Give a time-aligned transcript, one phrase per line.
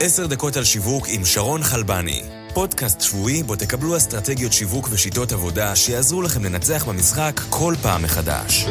[0.00, 2.22] עשר דקות על שיווק עם שרון חלבני.
[2.54, 8.66] פודקאסט שבועי בו תקבלו אסטרטגיות שיווק ושיטות עבודה שיעזרו לכם לנצח במשחק כל פעם מחדש.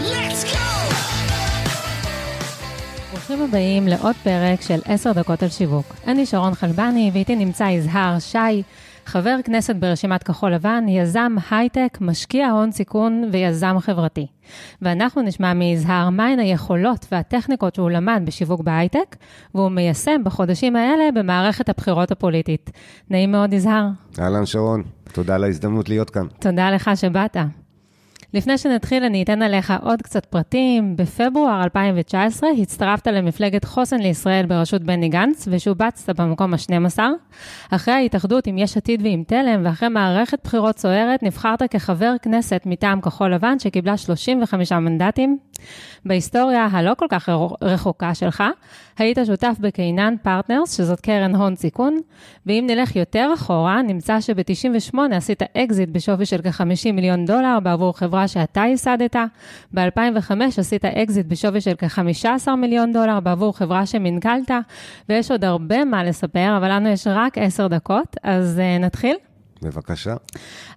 [3.12, 5.96] ברוכים הבאים לעוד פרק של עשר דקות על שיווק.
[6.08, 8.64] אני שרון חלבני ואיתי נמצא יזהר שי,
[9.08, 14.28] חבר כנסת ברשימת כחול לבן, יזם הייטק, משקיע הון סיכון ויזם חברתי.
[14.82, 19.16] ואנחנו נשמע מיזהר מהן היכולות והטכניקות שהוא למד בשיווק בהייטק,
[19.56, 22.72] והוא מיישם בחודשים האלה במערכת הבחירות הפוליטית.
[23.10, 23.88] נעים מאוד, יזהר.
[24.20, 24.84] אהלן, שרון.
[25.14, 26.28] תודה על ההזדמנות להיות כאן.
[26.40, 27.38] תודה לך שבאת.
[28.34, 30.96] לפני שנתחיל, אני אתן עליך עוד קצת פרטים.
[30.96, 37.00] בפברואר 2019 הצטרפת למפלגת חוסן לישראל בראשות בני גנץ, ושובצת במקום ה-12.
[37.72, 43.02] אחרי ההתאחדות עם יש עתיד ועם תלם, ואחרי מערכת בחירות סוערת, נבחרת כחבר כנסת מטעם
[43.02, 45.38] כחול לבן, שקיבלה 35 מנדטים.
[46.06, 47.30] בהיסטוריה הלא כל כך
[47.62, 48.44] רחוקה שלך,
[48.98, 52.00] היית שותף ב Canaan Partners, שזאת קרן הון סיכון,
[52.46, 58.28] ואם נלך יותר אחורה, נמצא שב-98 עשית אקזיט בשווי של כ-50 מיליון דולר בעבור חברה
[58.28, 59.16] שאתה ייסדת,
[59.74, 64.52] ב-2005 עשית אקזיט בשווי של כ-15 מיליון דולר בעבור חברה שמנכ"לת,
[65.10, 69.16] ויש עוד הרבה מה לספר, אבל לנו יש רק 10 דקות, אז אה, נתחיל?
[69.62, 70.16] בבקשה.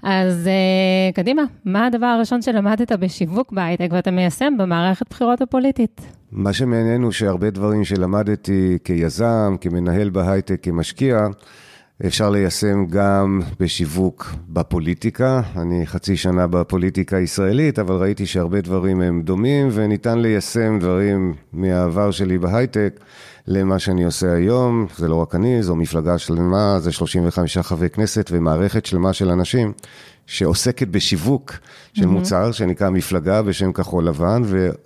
[0.03, 6.01] אז אה, קדימה, מה הדבר הראשון שלמדת בשיווק בהייטק ואתה מיישם במערכת בחירות הפוליטית?
[6.33, 11.27] מה שמעניין הוא שהרבה דברים שלמדתי כיזם, כמנהל בהייטק, כמשקיע,
[12.07, 15.43] אפשר ליישם גם בשיווק בפוליטיקה.
[15.57, 22.11] אני חצי שנה בפוליטיקה הישראלית, אבל ראיתי שהרבה דברים הם דומים, וניתן ליישם דברים מהעבר
[22.11, 23.01] שלי בהייטק
[23.47, 24.87] למה שאני עושה היום.
[24.97, 29.73] זה לא רק אני, זו מפלגה שלמה, זה 35 חברי כנסת ומערכת שלמה של אנשים
[30.31, 31.53] שעוסקת בשיווק
[31.93, 32.07] של mm-hmm.
[32.07, 34.43] מוצר שנקרא מפלגה בשם כחול לבן,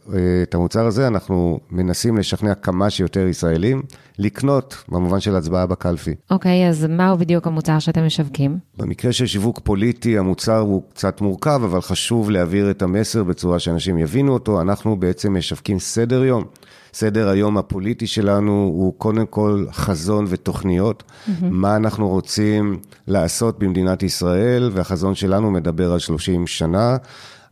[0.06, 3.82] ואת המוצר הזה אנחנו מנסים לשכנע כמה שיותר ישראלים
[4.18, 6.14] לקנות, במובן של הצבעה בקלפי.
[6.30, 8.58] אוקיי, okay, אז מהו בדיוק המוצר שאתם משווקים?
[8.78, 13.98] במקרה של שיווק פוליטי, המוצר הוא קצת מורכב, אבל חשוב להעביר את המסר בצורה שאנשים
[13.98, 14.60] יבינו אותו.
[14.60, 16.44] אנחנו בעצם משווקים סדר יום.
[16.94, 21.30] סדר היום הפוליטי שלנו הוא קודם כל חזון ותוכניות, mm-hmm.
[21.42, 26.96] מה אנחנו רוצים לעשות במדינת ישראל, והחזון שלנו מדבר על 30 שנה.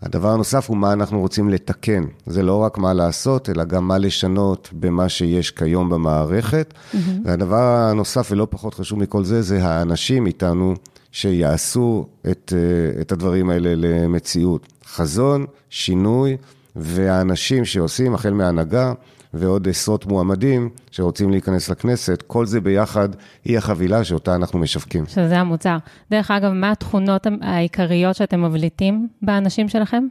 [0.02, 2.04] הדבר הנוסף הוא מה אנחנו רוצים לתקן.
[2.26, 6.74] זה לא רק מה לעשות, אלא גם מה לשנות במה שיש כיום במערכת.
[6.74, 6.96] Mm-hmm.
[7.24, 10.74] והדבר הנוסף, ולא פחות חשוב מכל זה, זה האנשים איתנו
[11.12, 14.66] שיעשו את, אה, את הדברים האלה למציאות.
[14.86, 16.36] חזון, שינוי,
[16.76, 18.92] והאנשים שעושים, החל מהנהגה,
[19.34, 23.08] ועוד עשרות מועמדים שרוצים להיכנס לכנסת, כל זה ביחד
[23.44, 25.04] היא החבילה שאותה אנחנו משווקים.
[25.06, 25.76] שזה המוצר.
[26.10, 30.04] דרך אגב, מה התכונות העיקריות שאתם מבליטים באנשים שלכם?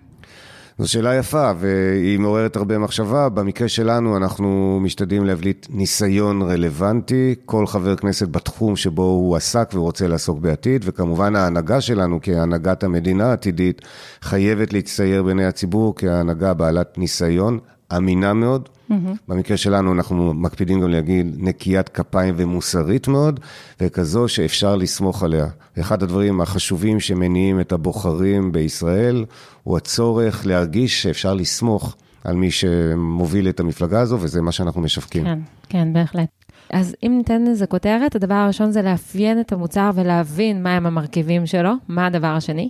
[0.78, 3.30] זו שאלה יפה, והיא מעוררת הרבה מחשבה.
[3.30, 10.08] במקרה שלנו, אנחנו משתדלים להבליט ניסיון רלוונטי, כל חבר כנסת בתחום שבו הוא עסק ורוצה
[10.08, 13.82] לעסוק בעתיד, וכמובן ההנהגה שלנו כהנהגת המדינה העתידית
[14.22, 17.60] חייבת להצטייר בעיני הציבור כהנהגה בעלת ניסיון,
[17.98, 18.70] אמינה מאוד.
[18.70, 18.94] Mm-hmm.
[19.28, 23.40] במקרה שלנו אנחנו מקפידים גם להגיד נקיית כפיים ומוסרית מאוד,
[23.82, 25.48] וכזו שאפשר לסמוך עליה.
[25.80, 29.26] אחד הדברים החשובים שמניעים את הבוחרים בישראל,
[29.64, 35.24] הוא הצורך להרגיש שאפשר לסמוך על מי שמוביל את המפלגה הזו, וזה מה שאנחנו משווקים.
[35.24, 36.30] כן, כן, בהחלט.
[36.70, 41.72] אז אם ניתן לזה כותרת, הדבר הראשון זה לאפיין את המוצר ולהבין מהם המרכיבים שלו.
[41.88, 42.70] מה הדבר השני?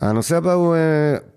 [0.00, 0.78] הנושא הבא הוא uh,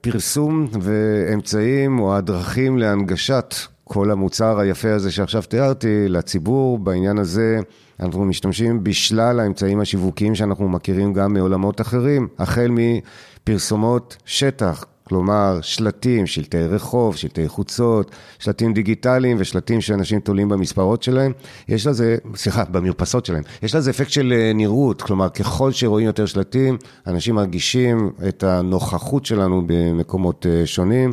[0.02, 6.80] פרסום ואמצעים או הדרכים להנגשת כל המוצר היפה הזה שעכשיו תיארתי לציבור.
[6.80, 7.60] בעניין הזה
[8.00, 16.28] אנחנו משתמשים בשלל האמצעים השיווקיים שאנחנו מכירים גם מעולמות אחרים, החל מפרסומות שטח, כלומר, שלטים,
[16.28, 21.32] שלטי רחוב, שלטי חוצות, שלטים דיגיטליים ושלטים שאנשים תולים במספרות שלהם,
[21.68, 26.26] יש לזה, סליחה, במרפסות שלהם, יש לזה אפקט של אה, נראות, כלומר, ככל שרואים יותר
[26.26, 26.78] שלטים,
[27.08, 31.12] אנשים מרגישים את הנוכחות שלנו במקומות אה, שונים.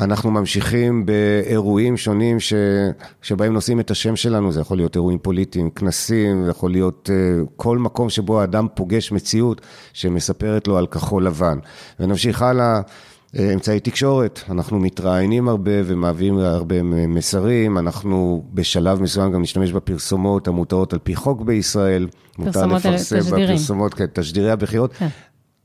[0.00, 2.52] אנחנו ממשיכים באירועים שונים ש...
[3.22, 7.46] שבהם נושאים את השם שלנו, זה יכול להיות אירועים פוליטיים, כנסים, זה יכול להיות uh,
[7.56, 9.60] כל מקום שבו האדם פוגש מציאות
[9.92, 11.58] שמספרת לו על כחול לבן.
[12.00, 12.80] ונמשיך הלאה.
[13.38, 20.48] אה, אמצעי תקשורת, אנחנו מתראיינים הרבה ומעבירים הרבה מסרים, אנחנו בשלב מסוים גם נשתמש בפרסומות
[20.48, 22.08] המותרות על פי חוק בישראל.
[22.36, 23.46] פרסומות אלה, תשדירים.
[23.46, 24.92] בפרסומות, כן, תשדירי הבחירות.
[24.92, 25.08] כן.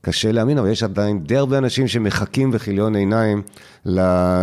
[0.00, 3.42] קשה להאמין, אבל יש עדיין די הרבה אנשים שמחכים בכיליון עיניים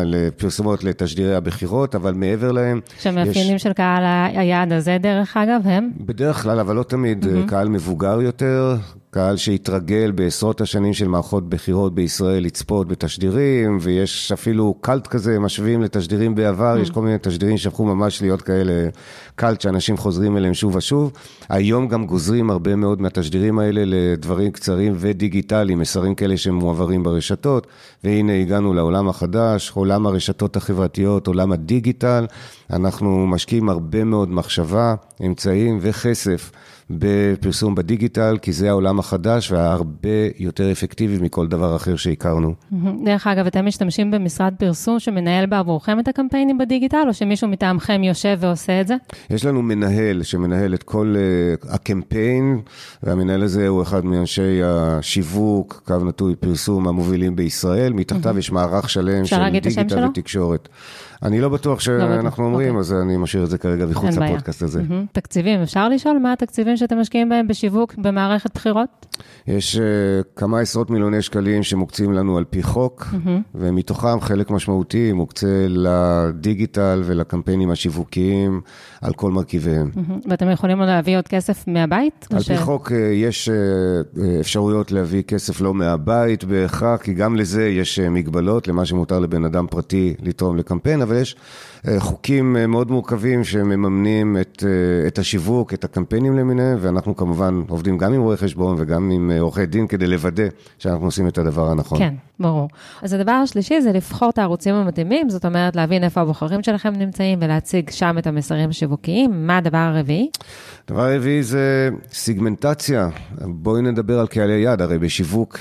[0.03, 2.79] לפרסומות, לתשדירי הבחירות, אבל מעבר להם...
[2.99, 3.63] שהמאפיינים יש...
[3.63, 4.03] של קהל
[4.35, 5.91] היעד הזה, דרך אגב, הם?
[5.99, 7.49] בדרך כלל, אבל לא תמיד, mm-hmm.
[7.49, 8.75] קהל מבוגר יותר,
[9.13, 15.81] קהל שהתרגל בעשרות השנים של מערכות בחירות בישראל לצפות בתשדירים, ויש אפילו קלט כזה, משווים
[15.81, 18.89] לתשדירים בעבר, יש כל מיני תשדירים שהפכו ממש להיות כאלה
[19.35, 21.11] קלט שאנשים חוזרים אליהם שוב ושוב.
[21.49, 27.67] היום גם גוזרים הרבה מאוד מהתשדירים האלה לדברים קצרים ודיגיטליים, מסרים כאלה שמועברים ברשתות,
[28.03, 32.25] והנה הגענו לעולם החדש, עולם הרשתות החברתיות, עולם הדיגיטל.
[32.69, 34.95] אנחנו משקיעים הרבה מאוד מחשבה,
[35.25, 36.51] אמצעים וכסף.
[36.89, 40.09] בפרסום בדיגיטל, כי זה העולם החדש והרבה
[40.39, 42.53] יותר אפקטיבי מכל דבר אחר שהכרנו.
[43.03, 48.37] דרך אגב, אתם משתמשים במשרד פרסום שמנהל בעבורכם את הקמפיינים בדיגיטל, או שמישהו מטעמכם יושב
[48.39, 48.95] ועושה את זה?
[49.29, 52.61] יש לנו מנהל שמנהל את כל uh, הקמפיין,
[53.03, 57.93] והמנהל הזה הוא אחד מאנשי השיווק, קו נטוי פרסום המובילים בישראל.
[57.93, 60.69] מתחתיו יש מערך שלם של דיגיטל ותקשורת.
[61.23, 62.79] אני לא בטוח לא שאנחנו אומרים, אוקיי.
[62.79, 64.81] אז אני משאיר את זה כרגע מחוץ לפודקאסט הזה.
[65.11, 69.05] תקציבים, אפשר לשאול מה התקציבים שאתם משקיעים בהם בשיווק במערכת בחירות?
[69.47, 69.83] יש אה,
[70.35, 73.07] כמה עשרות מיליוני שקלים שמוקצים לנו על פי חוק,
[73.55, 78.61] ומתוכם חלק משמעותי מוקצה לדיגיטל ולקמפיינים השיווקיים
[79.01, 79.91] על כל מרכיביהם.
[80.29, 82.27] ואתם יכולים להביא עוד כסף מהבית?
[82.33, 87.67] על פי חוק אה, יש אה, אפשרויות להביא כסף לא מהבית בהכרח, כי גם לזה
[87.67, 91.35] יש מגבלות, למה שמותר לבן אדם פרטי לתרום לקמפיין, אבל יש
[91.87, 97.61] אה, חוקים אה, מאוד מורכבים שמממנים את, אה, את השיווק, את הקמפיינים למיניהם, ואנחנו כמובן
[97.69, 100.43] עובדים גם עם רואי חשבון וגם עם עורכי דין כדי לוודא
[100.79, 101.99] שאנחנו עושים את הדבר הנכון.
[101.99, 102.69] כן, ברור.
[103.01, 107.39] אז הדבר השלישי זה לבחור את הערוצים המתאימים, זאת אומרת להבין איפה הבוחרים שלכם נמצאים
[107.41, 109.47] ולהציג שם את המסרים השיווקיים.
[109.47, 110.29] מה הדבר הרביעי?
[110.87, 113.09] הדבר הרביעי זה סיגמנטציה.
[113.41, 115.57] בואי נדבר על קהלי יד, הרי בשיווק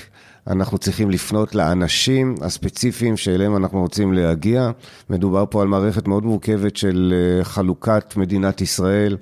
[0.47, 4.71] אנחנו צריכים לפנות לאנשים הספציפיים שאליהם אנחנו רוצים להגיע.
[5.11, 9.17] מדובר פה על מערכת מאוד מורכבת של אה, חלוקת מדינת ישראל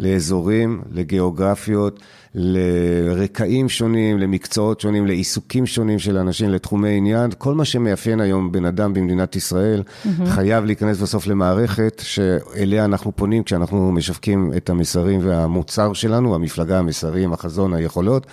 [0.00, 2.00] לאזורים, לגיאוגרפיות,
[2.34, 7.30] לרקעים שונים, למקצועות שונים, לעיסוקים שונים של אנשים, לתחומי עניין.
[7.38, 10.26] כל מה שמאפיין היום בן אדם במדינת ישראל mm-hmm.
[10.26, 17.32] חייב להיכנס בסוף למערכת שאליה אנחנו פונים כשאנחנו משווקים את המסרים והמוצר שלנו, המפלגה, המסרים,
[17.32, 18.26] החזון, היכולות.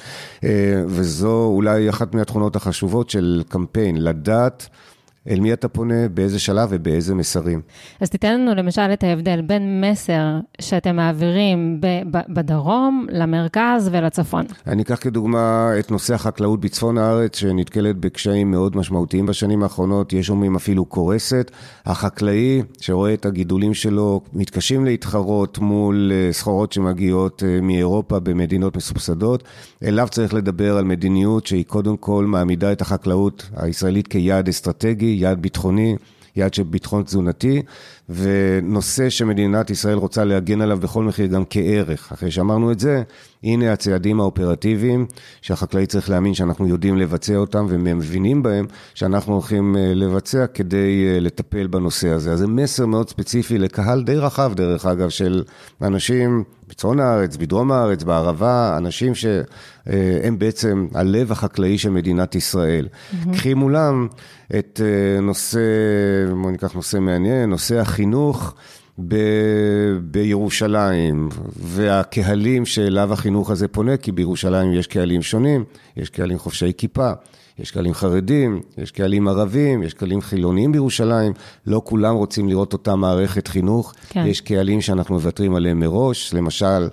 [0.44, 0.50] אה,
[0.88, 4.70] וזו אולי אחת מהתכונות החשובות של קמפיין, לדעת.
[5.30, 7.62] אל מי אתה פונה, באיזה שלב ובאיזה מסרים.
[8.02, 11.82] אז תיתן לנו למשל את ההבדל בין מסר שאתם מעבירים
[12.30, 14.46] בדרום, למרכז ולצפון.
[14.68, 20.30] אני אקח כדוגמה את נושא החקלאות בצפון הארץ, שנתקלת בקשיים מאוד משמעותיים בשנים האחרונות, יש
[20.30, 21.52] אומרים אפילו קורסת.
[21.86, 29.44] החקלאי שרואה את הגידולים שלו, מתקשים להתחרות מול אה, סחורות שמגיעות אה, מאירופה במדינות מסובסדות.
[29.84, 35.17] אליו צריך לדבר על מדיניות שהיא קודם כל מעמידה את החקלאות הישראלית כיעד אסטרטגי.
[35.18, 35.96] יעד ביטחוני,
[36.36, 37.62] יעד של ביטחון תזונתי,
[38.10, 42.12] ונושא שמדינת ישראל רוצה להגן עליו בכל מחיר גם כערך.
[42.12, 43.04] אחרי שאמרנו את זה,
[43.44, 45.06] הנה הצעדים האופרטיביים
[45.42, 51.20] שהחקלאי צריך להאמין שאנחנו יודעים לבצע אותם ומבינים בהם שאנחנו הולכים אה, לבצע כדי אה,
[51.20, 52.32] לטפל בנושא הזה.
[52.32, 55.44] אז זה מסר מאוד ספציפי לקהל די רחב, דרך אגב, של
[55.82, 62.88] אנשים בצפון הארץ, בדרום הארץ, בערבה, אנשים שהם בעצם הלב החקלאי של מדינת ישראל.
[62.88, 63.34] Mm-hmm.
[63.34, 64.08] קחי מולם
[64.60, 65.60] את אה, נושא,
[66.42, 67.97] בואו ניקח נושא מעניין, נושא החינוך.
[69.08, 69.16] ב,
[70.02, 75.64] בירושלים, והקהלים שאליו החינוך הזה פונה, כי בירושלים יש קהלים שונים,
[75.98, 77.12] יש קהלים חובשי כיפה,
[77.60, 81.34] יש קהלים חרדים, יש קהלים ערבים, יש קהלים חילוניים בירושלים,
[81.68, 84.26] לא כולם רוצים לראות אותה מערכת חינוך, כן.
[84.26, 86.88] יש קהלים שאנחנו מוותרים עליהם מראש, למשל,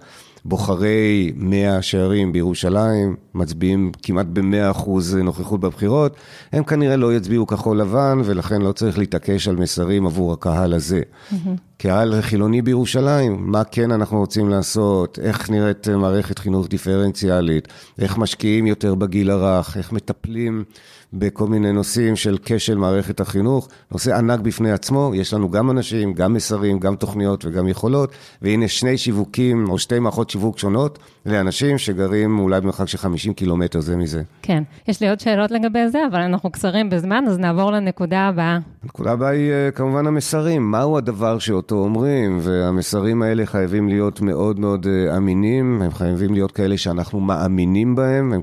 [0.44, 4.90] בוחרי מאה שערים בירושלים, מצביעים כמעט ב-100%
[5.22, 6.16] נוכחות בבחירות,
[6.52, 11.00] הם כנראה לא יצביעו כחול לבן, ולכן לא צריך להתעקש על מסרים עבור הקהל הזה.
[11.00, 11.34] Mm-hmm.
[11.78, 18.66] קהל חילוני בירושלים, מה כן אנחנו רוצים לעשות, איך נראית מערכת חינוך דיפרנציאלית, איך משקיעים
[18.66, 20.64] יותר בגיל הרך, איך מטפלים
[21.18, 26.12] בכל מיני נושאים של כשל מערכת החינוך, נושא ענק בפני עצמו, יש לנו גם אנשים,
[26.12, 28.12] גם מסרים, גם תוכניות וגם יכולות,
[28.42, 33.80] והנה שני שיווקים או שתי מערכות שיווק שונות לאנשים שגרים אולי במרחק של 50 קילומטר
[33.80, 34.22] זה מזה.
[34.42, 38.58] כן, יש לי עוד שאלות לגבי זה, אבל אנחנו קצרים בזמן, אז נעבור לנקודה הבאה.
[38.82, 44.60] הנקודה הבאה היא אה, כמובן המסרים, מהו הדבר שאותו אומרים, והמסרים האלה חייבים להיות מאוד
[44.60, 48.40] מאוד אה, אמינים, הם חייבים להיות כאלה שאנחנו מאמינים בהם, הם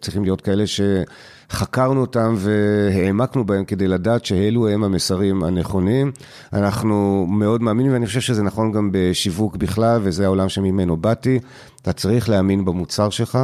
[0.00, 0.80] צריכים להיות כאלה ש...
[1.50, 6.12] חקרנו אותם והעמקנו בהם כדי לדעת שאלו הם המסרים הנכונים.
[6.52, 11.38] אנחנו מאוד מאמינים, ואני חושב שזה נכון גם בשיווק בכלל, וזה העולם שממנו באתי.
[11.82, 13.38] אתה צריך להאמין במוצר שלך,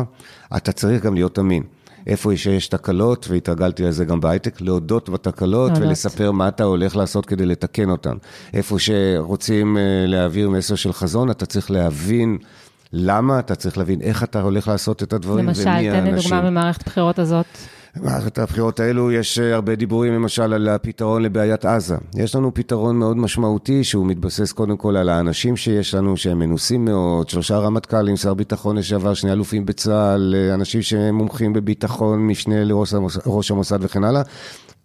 [0.56, 1.62] אתה צריך גם להיות אמין.
[2.06, 7.46] איפה שיש תקלות, והתרגלתי לזה גם בהייטק, להודות בתקלות ולספר מה אתה הולך לעשות כדי
[7.46, 8.16] לתקן אותן.
[8.54, 12.38] איפה שרוצים אה, להעביר מסר של חזון, אתה צריך להבין
[12.92, 16.10] למה, אתה צריך להבין איך אתה הולך לעשות את הדברים למשל, ומי האנשים.
[16.10, 17.46] תן לי דוגמה ממערכת הבחירות הזאת.
[17.96, 21.96] במערכת הבחירות האלו יש אה, הרבה דיבורים למשל על הפתרון לבעיית עזה.
[22.14, 26.84] יש לנו פתרון מאוד משמעותי שהוא מתבסס קודם כל על האנשים שיש לנו שהם מנוסים
[26.84, 32.64] מאוד, שלושה רמטכ"לים, שר ביטחון לשעבר, שני אלופים בצה"ל, אה, אנשים שהם מומחים בביטחון, משנה
[32.64, 34.22] לראש המוסד וכן הלאה.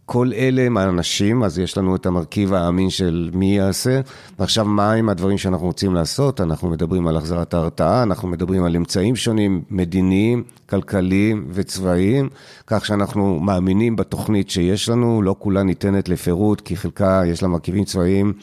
[0.09, 4.01] כל אלה הם האנשים, אז יש לנו את המרכיב האמין של מי יעשה.
[4.39, 6.41] ועכשיו, מה עם הדברים שאנחנו רוצים לעשות?
[6.41, 12.29] אנחנו מדברים על החזרת ההרתעה, אנחנו מדברים על אמצעים שונים, מדיניים, כלכליים וצבאיים,
[12.67, 17.83] כך שאנחנו מאמינים בתוכנית שיש לנו, לא כולה ניתנת לפירוט, כי חלקה יש לה מרכיבים
[17.83, 18.33] צבאיים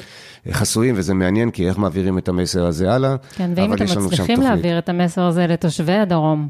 [0.50, 3.16] חסויים, וזה מעניין, כי איך מעבירים את המסר הזה הלאה.
[3.34, 6.48] כן, ואם אתם מצליחים להעביר את המסר הזה לתושבי הדרום.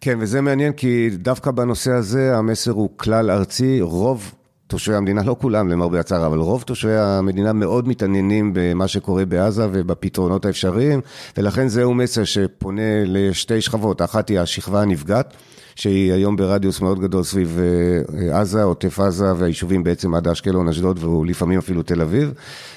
[0.00, 4.34] כן, וזה מעניין, כי דווקא בנושא הזה המסר הוא כלל ארצי, רוב
[4.70, 9.66] תושבי המדינה, לא כולם למרבה הצער, אבל רוב תושבי המדינה מאוד מתעניינים במה שקורה בעזה
[9.72, 11.00] ובפתרונות האפשריים,
[11.36, 15.34] ולכן זהו מסר שפונה לשתי שכבות, אחת היא השכבה הנפגעת.
[15.80, 21.04] שהיא היום ברדיוס מאוד גדול סביב אה, עזה, עוטף עזה והיישובים בעצם עד אשקלון, אשדוד
[21.04, 22.32] ולפעמים אפילו תל אביב.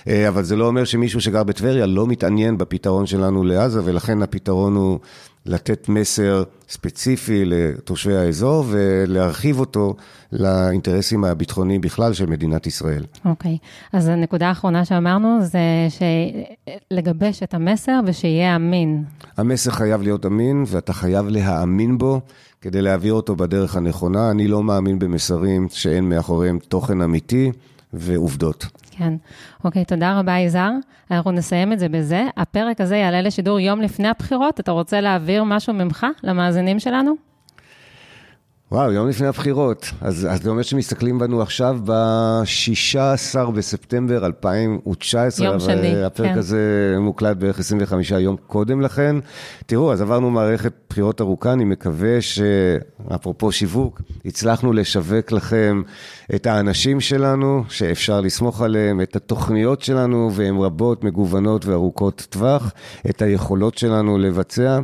[0.08, 4.76] אה, אבל זה לא אומר שמישהו שגר בטבריה לא מתעניין בפתרון שלנו לעזה, ולכן הפתרון
[4.76, 5.00] הוא
[5.46, 9.96] לתת מסר ספציפי לתושבי האזור ולהרחיב אותו
[10.32, 13.04] לאינטרסים הביטחוניים בכלל של מדינת ישראל.
[13.26, 13.98] אוקיי, okay.
[13.98, 15.60] אז הנקודה האחרונה שאמרנו זה
[16.92, 19.04] לגבש את המסר ושיהיה אמין.
[19.38, 22.22] המסר חייב להיות אמין ואתה חייב להאמין בו
[22.64, 24.32] כדי להעביר אותו בדרך הנכונה.
[24.32, 27.52] אני לא מאמין במסרים שאין מאחוריהם תוכן אמיתי
[27.94, 28.66] ועובדות.
[28.92, 29.14] כן.
[29.64, 30.72] אוקיי, תודה רבה, יזהר.
[31.12, 32.28] אנחנו נסיים את זה בזה.
[32.38, 34.60] הפרק הזה יעלה לשידור יום לפני הבחירות.
[34.60, 37.33] אתה רוצה להעביר משהו ממך למאזינים שלנו?
[38.74, 39.92] וואו, יום לפני הבחירות.
[40.02, 45.48] אז, אז זה אומר שמסתכלים בנו עכשיו ב-16 בספטמבר 2019.
[45.48, 46.38] יום שני, הפרק כן.
[46.38, 49.16] הזה מוקלט בערך 25 יום קודם לכן.
[49.66, 55.82] תראו, אז עברנו מערכת בחירות ארוכה, אני מקווה שאפרופו שיווק, הצלחנו לשווק לכם
[56.36, 62.72] את האנשים שלנו, שאפשר לסמוך עליהם, את התוכניות שלנו, והן רבות, מגוונות וארוכות טווח,
[63.10, 64.80] את היכולות שלנו לבצע,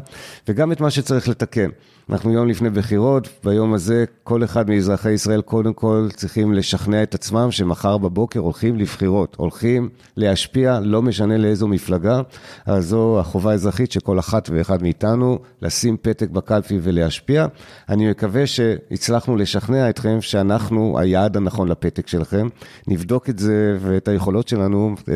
[0.48, 1.70] וגם את מה שצריך לתקן.
[2.12, 7.16] אנחנו יום לפני בחירות, ביום הזה כל אחד מאזרחי ישראל קודם כל צריכים לשכנע את
[7.16, 12.22] עצמם שמחר בבוקר הולכים לבחירות, הולכים להשפיע, לא משנה לאיזו מפלגה,
[12.66, 17.46] אז זו החובה האזרחית של כל אחת ואחד מאיתנו, לשים פתק בקלפי ולהשפיע.
[17.90, 22.48] אני מקווה שהצלחנו לשכנע אתכם שאנחנו היעד הנכון לפתק שלכם.
[22.88, 25.14] נבדוק את זה ואת היכולות שלנו אה,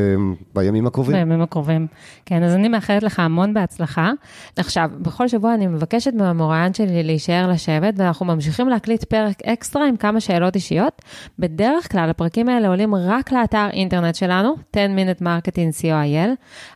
[0.55, 1.15] בימים הקרובים.
[1.15, 1.87] בימים הקרובים.
[2.25, 4.11] כן, אז אני מאחלת לך המון בהצלחה.
[4.55, 9.97] עכשיו, בכל שבוע אני מבקשת מהמוראיין שלי להישאר לשבת, ואנחנו ממשיכים להקליט פרק אקסטרה עם
[9.97, 11.01] כמה שאלות אישיות.
[11.39, 16.29] בדרך כלל הפרקים האלה עולים רק לאתר אינטרנט שלנו, 10-Minute Marketing co.il,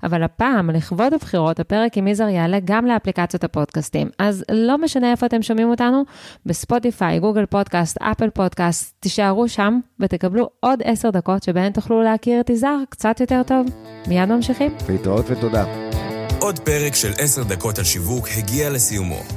[0.03, 4.09] אבל הפעם, לכבוד הבחירות, הפרק עם יזהר יעלה גם לאפליקציות הפודקאסטים.
[4.19, 6.03] אז לא משנה איפה אתם שומעים אותנו,
[6.45, 12.49] בספוטיפיי, גוגל פודקאסט, אפל פודקאסט, תישארו שם ותקבלו עוד 10 דקות שבהן תוכלו להכיר את
[12.49, 13.67] יזהר קצת יותר טוב.
[14.07, 14.75] מיד ממשיכים.
[14.89, 15.65] להתראות ותודה.
[16.39, 19.36] עוד פרק של 10 דקות על שיווק הגיע לסיומו.